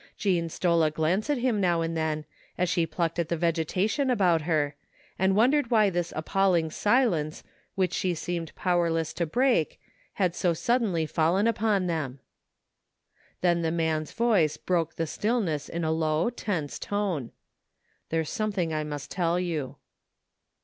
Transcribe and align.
Jean 0.17 0.49
stole 0.49 0.81
a 0.81 0.89
glance 0.89 1.29
at 1.29 1.37
him 1.37 1.61
now 1.61 1.81
and 1.81 1.95
then, 1.95 2.25
as 2.57 2.67
she 2.69 2.87
plucked 2.87 3.19
at 3.19 3.29
the 3.29 3.37
vegetation 3.37 4.09
about 4.09 4.41
her, 4.41 4.73
and 5.19 5.35
wondered 5.35 5.69
why 5.69 5.91
this 5.91 6.11
appalling 6.15 6.71
silence, 6.71 7.43
which 7.75 7.93
she 7.93 8.15
seemed 8.15 8.51
powerless 8.55 9.13
to 9.13 9.27
break, 9.27 9.79
had 10.13 10.33
so 10.33 10.55
suddenly 10.55 11.05
fallen 11.05 11.45
upon 11.45 11.85
them. 11.85 12.19
Then 13.41 13.61
the 13.61 13.69
man's 13.69 14.11
voice 14.11 14.57
broke 14.57 14.95
the 14.95 15.05
stillness 15.05 15.69
in 15.69 15.83
a 15.83 15.91
low 15.91 16.31
tense 16.31 16.79
tone." 16.79 17.29
There's 18.09 18.31
something 18.31 18.73
I 18.73 18.83
must 18.83 19.11
tell 19.11 19.39
you." 19.39 19.75